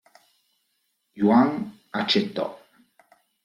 [1.21, 1.49] Yuan
[1.91, 2.47] accettò.